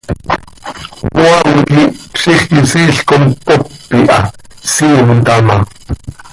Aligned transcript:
Cmaam 0.97 1.51
quih 1.69 1.91
zixquisiil 2.21 2.95
com 3.11 3.23
cpop 3.41 3.61
iha, 4.01 4.19
siim 4.73 5.09
taa 5.29 5.41
ma. 5.51 5.55